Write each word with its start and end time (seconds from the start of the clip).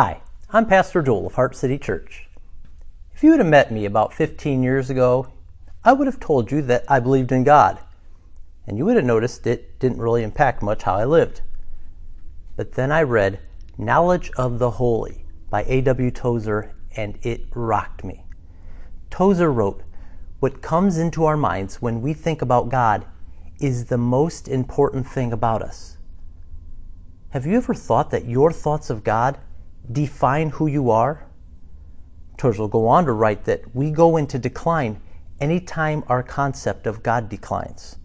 Hi, 0.00 0.20
I'm 0.50 0.66
Pastor 0.66 1.02
Joel 1.02 1.26
of 1.26 1.34
Heart 1.34 1.56
City 1.56 1.76
Church. 1.76 2.28
If 3.12 3.24
you 3.24 3.30
would 3.30 3.40
have 3.40 3.48
met 3.48 3.72
me 3.72 3.84
about 3.84 4.14
15 4.14 4.62
years 4.62 4.90
ago, 4.90 5.32
I 5.84 5.92
would 5.92 6.06
have 6.06 6.20
told 6.20 6.52
you 6.52 6.62
that 6.62 6.84
I 6.86 7.00
believed 7.00 7.32
in 7.32 7.42
God, 7.42 7.80
and 8.64 8.78
you 8.78 8.84
would 8.84 8.94
have 8.94 9.04
noticed 9.04 9.44
it 9.44 9.80
didn't 9.80 9.98
really 9.98 10.22
impact 10.22 10.62
much 10.62 10.84
how 10.84 10.94
I 10.94 11.04
lived. 11.04 11.40
But 12.54 12.74
then 12.74 12.92
I 12.92 13.02
read 13.02 13.40
Knowledge 13.76 14.30
of 14.36 14.60
the 14.60 14.70
Holy 14.70 15.26
by 15.50 15.64
A.W. 15.64 16.12
Tozer, 16.12 16.76
and 16.96 17.18
it 17.22 17.46
rocked 17.52 18.04
me. 18.04 18.24
Tozer 19.10 19.50
wrote, 19.50 19.82
What 20.38 20.62
comes 20.62 20.96
into 20.96 21.24
our 21.24 21.36
minds 21.36 21.82
when 21.82 22.02
we 22.02 22.12
think 22.12 22.40
about 22.40 22.68
God 22.68 23.04
is 23.58 23.86
the 23.86 23.98
most 23.98 24.46
important 24.46 25.08
thing 25.08 25.32
about 25.32 25.60
us. 25.60 25.96
Have 27.30 27.46
you 27.46 27.56
ever 27.56 27.74
thought 27.74 28.12
that 28.12 28.26
your 28.26 28.52
thoughts 28.52 28.90
of 28.90 29.02
God 29.02 29.40
define 29.90 30.50
who 30.50 30.66
you 30.66 30.90
are? 30.90 31.26
Tozer 32.36 32.60
will 32.60 32.68
go 32.68 32.86
on 32.86 33.04
to 33.06 33.12
write 33.12 33.44
that 33.44 33.74
we 33.74 33.90
go 33.90 34.16
into 34.16 34.38
decline 34.38 35.00
anytime 35.40 36.04
our 36.08 36.22
concept 36.22 36.86
of 36.86 37.02
God 37.02 37.28
declines. 37.28 37.96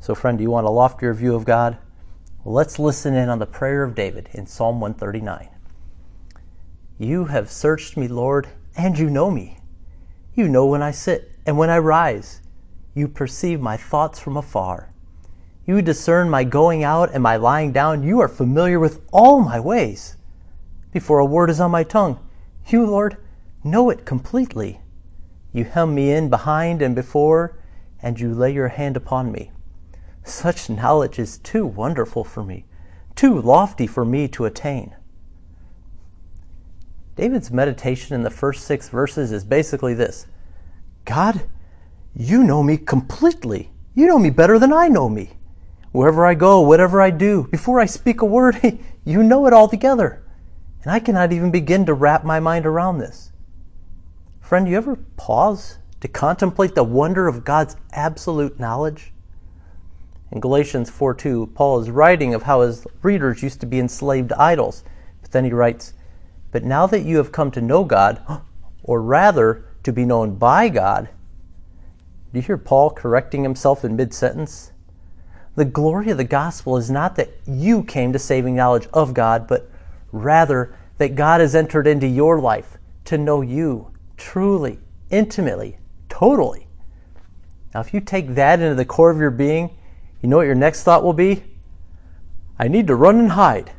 So, 0.00 0.14
friend, 0.14 0.38
do 0.38 0.42
you 0.42 0.50
want 0.50 0.66
a 0.66 0.70
loftier 0.70 1.14
view 1.14 1.34
of 1.34 1.44
God? 1.44 1.78
Well, 2.44 2.54
let's 2.54 2.78
listen 2.78 3.14
in 3.14 3.28
on 3.28 3.38
the 3.38 3.46
prayer 3.46 3.82
of 3.82 3.94
David 3.94 4.28
in 4.32 4.46
Psalm 4.46 4.80
139. 4.80 5.48
You 6.98 7.24
have 7.26 7.50
searched 7.50 7.96
me, 7.96 8.08
Lord, 8.08 8.48
and 8.76 8.98
you 8.98 9.10
know 9.10 9.30
me. 9.30 9.58
You 10.34 10.48
know 10.48 10.66
when 10.66 10.82
I 10.82 10.90
sit 10.90 11.32
and 11.44 11.58
when 11.58 11.70
I 11.70 11.78
rise. 11.78 12.40
You 12.94 13.08
perceive 13.08 13.60
my 13.60 13.76
thoughts 13.76 14.18
from 14.18 14.36
afar. 14.36 14.92
You 15.66 15.82
discern 15.82 16.30
my 16.30 16.44
going 16.44 16.84
out 16.84 17.10
and 17.12 17.22
my 17.22 17.36
lying 17.36 17.72
down. 17.72 18.02
You 18.02 18.20
are 18.20 18.28
familiar 18.28 18.78
with 18.78 19.00
all 19.12 19.40
my 19.40 19.58
ways. 19.60 20.16
Before 20.96 21.18
a 21.18 21.26
word 21.26 21.50
is 21.50 21.60
on 21.60 21.72
my 21.72 21.84
tongue, 21.84 22.18
you, 22.68 22.86
Lord, 22.86 23.18
know 23.62 23.90
it 23.90 24.06
completely. 24.06 24.80
You 25.52 25.64
hem 25.64 25.94
me 25.94 26.10
in 26.10 26.30
behind 26.30 26.80
and 26.80 26.94
before, 26.94 27.58
and 28.00 28.18
you 28.18 28.32
lay 28.32 28.54
your 28.54 28.68
hand 28.68 28.96
upon 28.96 29.30
me. 29.30 29.52
Such 30.24 30.70
knowledge 30.70 31.18
is 31.18 31.36
too 31.36 31.66
wonderful 31.66 32.24
for 32.24 32.42
me, 32.42 32.64
too 33.14 33.42
lofty 33.42 33.86
for 33.86 34.06
me 34.06 34.26
to 34.28 34.46
attain. 34.46 34.96
David's 37.14 37.50
meditation 37.50 38.14
in 38.14 38.22
the 38.22 38.30
first 38.30 38.64
six 38.64 38.88
verses 38.88 39.32
is 39.32 39.44
basically 39.44 39.92
this 39.92 40.26
God, 41.04 41.42
you 42.14 42.42
know 42.42 42.62
me 42.62 42.78
completely. 42.78 43.70
You 43.92 44.06
know 44.06 44.18
me 44.18 44.30
better 44.30 44.58
than 44.58 44.72
I 44.72 44.88
know 44.88 45.10
me. 45.10 45.32
Wherever 45.92 46.24
I 46.24 46.32
go, 46.32 46.62
whatever 46.62 47.02
I 47.02 47.10
do, 47.10 47.48
before 47.50 47.80
I 47.80 47.84
speak 47.84 48.22
a 48.22 48.24
word, 48.24 48.78
you 49.04 49.22
know 49.22 49.46
it 49.46 49.52
all 49.52 49.68
together. 49.68 50.22
And 50.86 50.92
I 50.92 51.00
cannot 51.00 51.32
even 51.32 51.50
begin 51.50 51.84
to 51.86 51.94
wrap 51.94 52.22
my 52.22 52.38
mind 52.38 52.64
around 52.64 52.98
this. 52.98 53.32
Friend, 54.38 54.68
you 54.68 54.76
ever 54.76 54.94
pause 55.16 55.78
to 56.00 56.06
contemplate 56.06 56.76
the 56.76 56.84
wonder 56.84 57.26
of 57.26 57.44
God's 57.44 57.74
absolute 57.92 58.60
knowledge? 58.60 59.12
In 60.30 60.38
Galatians 60.38 60.88
4:2, 60.88 61.52
Paul 61.56 61.80
is 61.80 61.90
writing 61.90 62.34
of 62.34 62.44
how 62.44 62.60
his 62.60 62.86
readers 63.02 63.42
used 63.42 63.58
to 63.62 63.66
be 63.66 63.80
enslaved 63.80 64.32
idols. 64.34 64.84
But 65.22 65.32
then 65.32 65.44
he 65.44 65.52
writes, 65.52 65.92
But 66.52 66.62
now 66.62 66.86
that 66.86 67.02
you 67.02 67.16
have 67.16 67.32
come 67.32 67.50
to 67.50 67.60
know 67.60 67.82
God, 67.82 68.20
or 68.84 69.02
rather 69.02 69.64
to 69.82 69.92
be 69.92 70.04
known 70.04 70.36
by 70.36 70.68
God, 70.68 71.08
do 72.32 72.38
you 72.38 72.42
hear 72.42 72.58
Paul 72.58 72.90
correcting 72.90 73.42
himself 73.42 73.84
in 73.84 73.96
mid 73.96 74.14
sentence? 74.14 74.70
The 75.56 75.64
glory 75.64 76.10
of 76.10 76.16
the 76.16 76.22
gospel 76.22 76.76
is 76.76 76.92
not 76.92 77.16
that 77.16 77.32
you 77.44 77.82
came 77.82 78.12
to 78.12 78.20
saving 78.20 78.54
knowledge 78.54 78.86
of 78.92 79.14
God, 79.14 79.48
but 79.48 79.68
rather 80.22 80.76
that 80.98 81.14
God 81.14 81.40
has 81.40 81.54
entered 81.54 81.86
into 81.86 82.06
your 82.06 82.40
life 82.40 82.78
to 83.06 83.18
know 83.18 83.40
you 83.40 83.92
truly, 84.16 84.78
intimately, 85.10 85.78
totally. 86.08 86.66
Now, 87.74 87.80
if 87.80 87.92
you 87.92 88.00
take 88.00 88.34
that 88.34 88.60
into 88.60 88.74
the 88.74 88.84
core 88.84 89.10
of 89.10 89.18
your 89.18 89.30
being, 89.30 89.70
you 90.22 90.28
know 90.28 90.38
what 90.38 90.46
your 90.46 90.54
next 90.54 90.82
thought 90.82 91.04
will 91.04 91.12
be? 91.12 91.44
I 92.58 92.68
need 92.68 92.86
to 92.86 92.94
run 92.94 93.18
and 93.18 93.32
hide. 93.32 93.72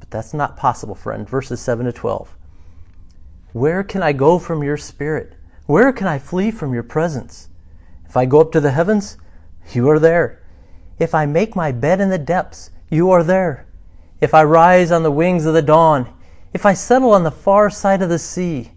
But 0.00 0.10
that's 0.10 0.34
not 0.34 0.56
possible, 0.56 0.94
friend. 0.94 1.28
Verses 1.28 1.60
7 1.60 1.86
to 1.86 1.92
12. 1.92 2.36
Where 3.52 3.84
can 3.84 4.02
I 4.02 4.12
go 4.12 4.38
from 4.38 4.62
your 4.62 4.76
spirit? 4.76 5.34
Where 5.66 5.92
can 5.92 6.06
I 6.06 6.18
flee 6.18 6.50
from 6.50 6.74
your 6.74 6.82
presence? 6.82 7.48
If 8.06 8.16
I 8.16 8.26
go 8.26 8.40
up 8.40 8.52
to 8.52 8.60
the 8.60 8.72
heavens, 8.72 9.18
you 9.72 9.88
are 9.88 9.98
there. 9.98 10.42
If 10.98 11.14
I 11.14 11.26
make 11.26 11.54
my 11.54 11.70
bed 11.70 12.00
in 12.00 12.10
the 12.10 12.18
depths, 12.18 12.70
you 12.90 13.10
are 13.10 13.22
there. 13.22 13.66
If 14.22 14.34
I 14.34 14.44
rise 14.44 14.92
on 14.92 15.02
the 15.02 15.10
wings 15.10 15.46
of 15.46 15.54
the 15.54 15.62
dawn, 15.62 16.06
if 16.54 16.64
I 16.64 16.74
settle 16.74 17.12
on 17.12 17.24
the 17.24 17.32
far 17.32 17.68
side 17.68 18.02
of 18.02 18.08
the 18.08 18.20
sea, 18.20 18.70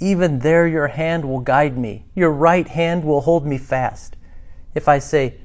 even 0.00 0.40
there 0.40 0.66
your 0.66 0.88
hand 0.88 1.24
will 1.24 1.38
guide 1.38 1.78
me, 1.78 2.06
your 2.16 2.32
right 2.32 2.66
hand 2.66 3.04
will 3.04 3.20
hold 3.20 3.46
me 3.46 3.56
fast. 3.56 4.16
If 4.74 4.88
I 4.88 4.98
say, 4.98 5.36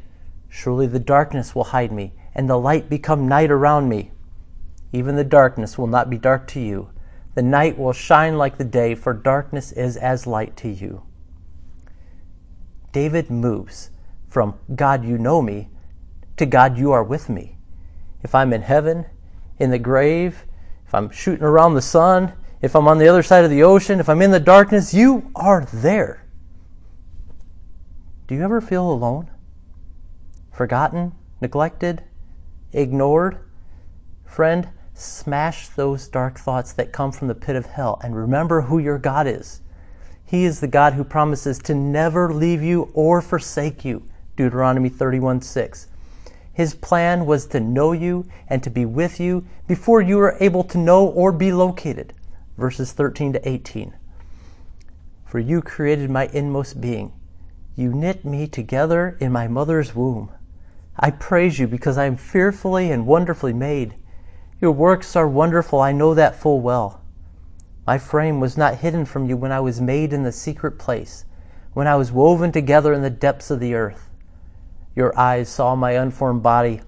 Surely 0.50 0.88
the 0.88 1.00
darkness 1.00 1.54
will 1.54 1.66
hide 1.66 1.92
me, 1.92 2.14
and 2.34 2.50
the 2.50 2.58
light 2.58 2.90
become 2.90 3.28
night 3.28 3.52
around 3.52 3.88
me, 3.88 4.12
even 4.92 5.16
the 5.16 5.24
darkness 5.24 5.78
will 5.78 5.86
not 5.86 6.10
be 6.10 6.18
dark 6.18 6.48
to 6.48 6.60
you. 6.60 6.90
The 7.36 7.44
night 7.44 7.78
will 7.78 7.94
shine 7.94 8.40
like 8.40 8.58
the 8.58 8.64
day, 8.64 8.96
for 8.96 9.14
darkness 9.14 9.72
is 9.72 9.96
as 9.96 10.26
light 10.26 10.58
to 10.58 10.70
you. 10.70 11.04
David 12.92 13.30
moves 13.30 13.92
from 14.28 14.58
God, 14.74 15.06
you 15.06 15.20
know 15.20 15.40
me, 15.40 15.70
to 16.38 16.48
God, 16.48 16.80
you 16.80 16.92
are 16.94 17.04
with 17.04 17.30
me. 17.30 17.58
If 18.24 18.34
I'm 18.34 18.52
in 18.52 18.64
heaven, 18.64 19.06
in 19.60 19.72
the 19.72 19.80
grave, 19.80 20.46
if 20.86 20.94
I'm 20.94 21.10
shooting 21.10 21.44
around 21.44 21.74
the 21.74 21.82
sun, 21.82 22.34
if 22.62 22.76
I'm 22.76 22.88
on 22.88 22.98
the 22.98 23.08
other 23.08 23.24
side 23.24 23.44
of 23.44 23.50
the 23.50 23.64
ocean, 23.64 24.00
if 24.00 24.10
I'm 24.10 24.22
in 24.22 24.32
the 24.32 24.40
darkness, 24.40 24.94
you 24.94 25.32
are 25.36 25.66
there. 25.66 26.26
Do 28.28 28.36
you 28.36 28.44
ever 28.44 28.60
feel 28.60 28.90
alone? 28.90 29.30
Forgotten? 30.52 31.14
Neglected? 31.42 32.04
Ignored? 32.74 33.38
Friend, 34.26 34.68
smash 34.94 35.68
those 35.70 36.08
dark 36.08 36.40
thoughts 36.40 36.74
that 36.74 36.92
come 36.92 37.12
from 37.12 37.28
the 37.28 37.36
pit 37.36 37.56
of 37.56 37.66
hell 37.66 38.00
and 38.04 38.16
remember 38.16 38.62
who 38.62 38.80
your 38.80 38.98
God 38.98 39.28
is. 39.28 39.62
He 40.26 40.46
is 40.46 40.60
the 40.60 40.68
God 40.68 40.94
who 40.94 41.04
promises 41.04 41.60
to 41.60 41.76
never 41.76 42.34
leave 42.34 42.64
you 42.64 42.90
or 42.94 43.22
forsake 43.22 43.86
you. 43.86 44.04
Deuteronomy 44.36 44.90
31 44.90 45.42
6. 45.42 45.88
His 46.56 46.74
plan 46.74 47.26
was 47.26 47.48
to 47.48 47.60
know 47.60 47.92
you 47.92 48.26
and 48.48 48.64
to 48.64 48.70
be 48.70 48.86
with 48.86 49.20
you 49.20 49.44
before 49.68 50.02
you 50.02 50.16
were 50.16 50.38
able 50.40 50.64
to 50.64 50.78
know 50.78 51.06
or 51.06 51.34
be 51.34 51.52
located. 51.52 52.14
Verses 52.58 52.94
13 52.94 53.34
to 53.34 53.48
18. 53.48 53.94
For 55.26 55.38
you 55.38 55.62
created 55.62 56.10
my 56.10 56.28
inmost 56.32 56.80
being. 56.80 57.12
You 57.76 57.92
knit 57.92 58.24
me 58.24 58.48
together 58.48 59.18
in 59.20 59.34
my 59.34 59.50
mother's 59.50 59.94
womb. 59.94 60.32
I 60.98 61.12
praise 61.12 61.60
you 61.60 61.68
because 61.68 61.98
I 61.98 62.06
am 62.06 62.16
fearfully 62.16 62.90
and 62.90 63.06
wonderfully 63.06 63.52
made. 63.52 63.96
Your 64.62 64.72
works 64.72 65.14
are 65.18 65.28
wonderful, 65.28 65.82
I 65.82 65.92
know 65.92 66.14
that 66.14 66.38
full 66.38 66.62
well. 66.62 67.02
My 67.86 67.98
frame 67.98 68.40
was 68.40 68.56
not 68.56 68.76
hidden 68.76 69.04
from 69.04 69.26
you 69.26 69.36
when 69.36 69.52
I 69.52 69.60
was 69.60 69.82
made 69.82 70.14
in 70.14 70.24
the 70.24 70.32
secret 70.32 70.80
place, 70.80 71.26
when 71.74 71.86
I 71.86 71.98
was 71.98 72.14
woven 72.14 72.54
together 72.54 72.94
in 72.94 73.02
the 73.02 73.10
depths 73.10 73.52
of 73.52 73.60
the 73.60 73.74
earth. 73.74 74.10
Your 74.96 75.18
eyes 75.20 75.50
saw 75.50 75.76
my 75.76 75.92
unformed 75.92 76.42
body. 76.42 76.82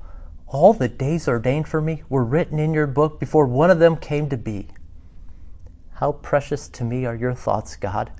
All 0.47 0.73
the 0.73 0.88
days 0.88 1.28
ordained 1.28 1.68
for 1.68 1.81
me 1.81 2.03
were 2.07 2.23
written 2.23 2.57
in 2.57 2.73
your 2.73 2.88
book 2.88 3.19
before 3.19 3.45
one 3.45 3.69
of 3.69 3.79
them 3.79 3.97
came 3.97 4.29
to 4.29 4.38
be. 4.38 4.68
How 5.95 6.13
precious 6.13 6.69
to 6.69 6.85
me 6.85 7.06
are 7.06 7.16
your 7.16 7.34
thoughts, 7.34 7.75
God. 7.75 8.12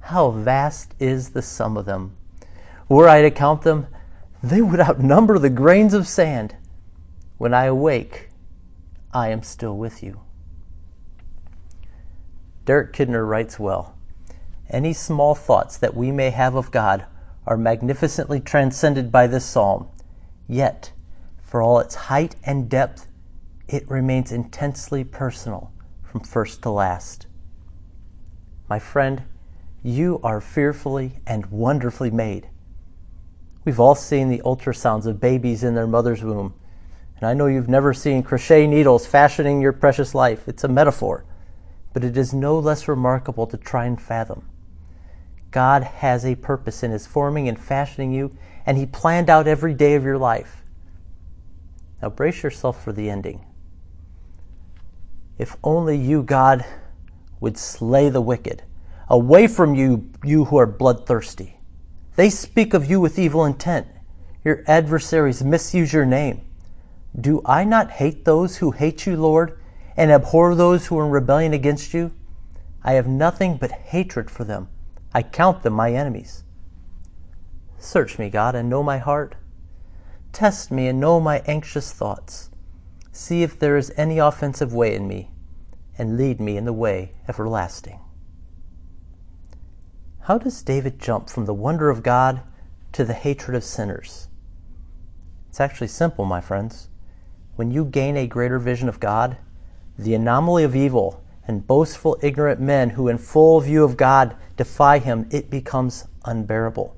How 0.00 0.30
vast 0.30 0.94
is 0.98 1.30
the 1.30 1.42
sum 1.42 1.76
of 1.76 1.84
them. 1.84 2.16
Were 2.88 3.08
I 3.08 3.22
to 3.22 3.30
count 3.30 3.62
them, 3.62 3.86
they 4.42 4.62
would 4.62 4.80
outnumber 4.80 5.38
the 5.38 5.50
grains 5.50 5.94
of 5.94 6.08
sand. 6.08 6.56
When 7.36 7.54
I 7.54 7.66
awake, 7.66 8.30
I 9.12 9.28
am 9.28 9.42
still 9.42 9.76
with 9.76 10.02
you. 10.02 10.20
Derek 12.64 12.92
Kidner 12.92 13.26
writes 13.26 13.58
well 13.58 13.94
Any 14.68 14.92
small 14.92 15.34
thoughts 15.34 15.76
that 15.78 15.96
we 15.96 16.10
may 16.10 16.30
have 16.30 16.54
of 16.54 16.70
God 16.70 17.06
are 17.48 17.56
magnificently 17.56 18.38
transcended 18.38 19.10
by 19.10 19.26
this 19.26 19.44
psalm. 19.44 19.88
Yet, 20.46 20.92
for 21.42 21.62
all 21.62 21.80
its 21.80 21.94
height 21.94 22.36
and 22.44 22.68
depth, 22.68 23.06
it 23.66 23.90
remains 23.90 24.30
intensely 24.30 25.02
personal 25.02 25.72
from 26.02 26.20
first 26.20 26.62
to 26.62 26.70
last. 26.70 27.26
My 28.68 28.78
friend, 28.78 29.22
you 29.82 30.20
are 30.22 30.42
fearfully 30.42 31.20
and 31.26 31.46
wonderfully 31.46 32.10
made. 32.10 32.50
We've 33.64 33.80
all 33.80 33.94
seen 33.94 34.28
the 34.28 34.42
ultrasounds 34.44 35.06
of 35.06 35.18
babies 35.18 35.64
in 35.64 35.74
their 35.74 35.86
mother's 35.86 36.22
womb. 36.22 36.54
And 37.16 37.26
I 37.26 37.32
know 37.32 37.46
you've 37.46 37.68
never 37.68 37.94
seen 37.94 38.22
crochet 38.22 38.66
needles 38.66 39.06
fashioning 39.06 39.62
your 39.62 39.72
precious 39.72 40.14
life. 40.14 40.46
It's 40.46 40.64
a 40.64 40.68
metaphor. 40.68 41.24
But 41.94 42.04
it 42.04 42.16
is 42.18 42.34
no 42.34 42.58
less 42.58 42.88
remarkable 42.88 43.46
to 43.46 43.56
try 43.56 43.86
and 43.86 44.00
fathom. 44.00 44.48
God 45.50 45.82
has 45.82 46.24
a 46.24 46.34
purpose 46.34 46.82
in 46.82 46.90
His 46.90 47.06
forming 47.06 47.48
and 47.48 47.58
fashioning 47.58 48.12
you, 48.12 48.36
and 48.66 48.76
He 48.76 48.86
planned 48.86 49.30
out 49.30 49.48
every 49.48 49.74
day 49.74 49.94
of 49.94 50.04
your 50.04 50.18
life. 50.18 50.62
Now 52.02 52.10
brace 52.10 52.42
yourself 52.42 52.82
for 52.82 52.92
the 52.92 53.10
ending. 53.10 53.44
If 55.38 55.56
only 55.62 55.96
you, 55.96 56.22
God, 56.22 56.64
would 57.40 57.56
slay 57.56 58.08
the 58.08 58.20
wicked. 58.20 58.62
Away 59.08 59.46
from 59.46 59.74
you, 59.74 60.10
you 60.22 60.44
who 60.44 60.58
are 60.58 60.66
bloodthirsty. 60.66 61.58
They 62.16 62.30
speak 62.30 62.74
of 62.74 62.90
you 62.90 63.00
with 63.00 63.18
evil 63.18 63.44
intent. 63.44 63.86
Your 64.44 64.64
adversaries 64.66 65.42
misuse 65.42 65.92
your 65.92 66.04
name. 66.04 66.42
Do 67.18 67.40
I 67.44 67.64
not 67.64 67.90
hate 67.90 68.24
those 68.24 68.56
who 68.56 68.72
hate 68.72 69.06
you, 69.06 69.16
Lord, 69.16 69.58
and 69.96 70.10
abhor 70.10 70.54
those 70.54 70.86
who 70.86 70.98
are 70.98 71.06
in 71.06 71.10
rebellion 71.10 71.52
against 71.52 71.94
you? 71.94 72.12
I 72.82 72.92
have 72.92 73.06
nothing 73.06 73.56
but 73.56 73.70
hatred 73.70 74.30
for 74.30 74.44
them. 74.44 74.68
I 75.14 75.22
count 75.22 75.62
them 75.62 75.72
my 75.72 75.92
enemies. 75.92 76.44
Search 77.78 78.18
me, 78.18 78.28
God, 78.28 78.54
and 78.54 78.68
know 78.68 78.82
my 78.82 78.98
heart. 78.98 79.36
Test 80.32 80.70
me 80.70 80.88
and 80.88 81.00
know 81.00 81.20
my 81.20 81.42
anxious 81.46 81.92
thoughts. 81.92 82.50
See 83.12 83.42
if 83.42 83.58
there 83.58 83.76
is 83.76 83.92
any 83.96 84.18
offensive 84.18 84.74
way 84.74 84.94
in 84.94 85.08
me, 85.08 85.30
and 85.96 86.16
lead 86.16 86.40
me 86.40 86.56
in 86.56 86.64
the 86.64 86.72
way 86.72 87.14
everlasting. 87.26 88.00
How 90.20 90.38
does 90.38 90.62
David 90.62 90.98
jump 90.98 91.30
from 91.30 91.46
the 91.46 91.54
wonder 91.54 91.88
of 91.88 92.02
God 92.02 92.42
to 92.92 93.04
the 93.04 93.14
hatred 93.14 93.56
of 93.56 93.64
sinners? 93.64 94.28
It's 95.48 95.60
actually 95.60 95.88
simple, 95.88 96.24
my 96.24 96.40
friends. 96.40 96.88
When 97.56 97.70
you 97.70 97.84
gain 97.84 98.16
a 98.16 98.26
greater 98.26 98.58
vision 98.58 98.88
of 98.88 99.00
God, 99.00 99.38
the 99.98 100.14
anomaly 100.14 100.64
of 100.64 100.76
evil 100.76 101.24
and 101.48 101.66
boastful, 101.66 102.18
ignorant 102.22 102.60
men 102.60 102.90
who, 102.90 103.08
in 103.08 103.18
full 103.18 103.60
view 103.60 103.82
of 103.82 103.96
God, 103.96 104.36
defy 104.56 104.98
Him, 104.98 105.26
it 105.32 105.50
becomes 105.50 106.06
unbearable. 106.24 106.94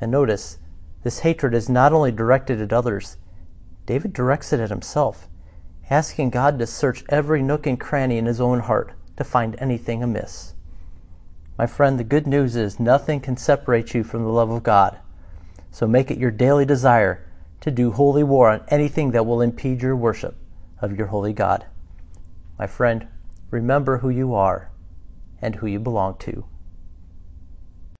And 0.00 0.10
notice, 0.10 0.58
this 1.02 1.20
hatred 1.20 1.52
is 1.52 1.68
not 1.68 1.92
only 1.92 2.12
directed 2.12 2.60
at 2.60 2.72
others, 2.72 3.16
David 3.84 4.12
directs 4.12 4.52
it 4.52 4.60
at 4.60 4.70
himself, 4.70 5.28
asking 5.90 6.30
God 6.30 6.58
to 6.58 6.66
search 6.66 7.04
every 7.08 7.42
nook 7.42 7.66
and 7.66 7.78
cranny 7.78 8.16
in 8.16 8.26
his 8.26 8.40
own 8.40 8.60
heart 8.60 8.92
to 9.16 9.24
find 9.24 9.56
anything 9.58 10.02
amiss. 10.02 10.54
My 11.58 11.66
friend, 11.66 11.98
the 11.98 12.04
good 12.04 12.26
news 12.26 12.56
is 12.56 12.80
nothing 12.80 13.20
can 13.20 13.36
separate 13.36 13.92
you 13.92 14.04
from 14.04 14.22
the 14.22 14.30
love 14.30 14.50
of 14.50 14.62
God. 14.62 14.98
So 15.70 15.86
make 15.86 16.10
it 16.10 16.18
your 16.18 16.30
daily 16.30 16.64
desire 16.64 17.26
to 17.60 17.70
do 17.70 17.92
holy 17.92 18.22
war 18.22 18.48
on 18.48 18.64
anything 18.68 19.10
that 19.10 19.26
will 19.26 19.40
impede 19.40 19.82
your 19.82 19.96
worship 19.96 20.36
of 20.80 20.96
your 20.96 21.08
holy 21.08 21.32
God. 21.32 21.66
My 22.58 22.66
friend, 22.66 23.08
remember 23.52 23.98
who 23.98 24.08
you 24.08 24.34
are 24.34 24.72
and 25.40 25.54
who 25.56 25.66
you 25.68 25.78
belong 25.78 26.16
to. 26.18 26.44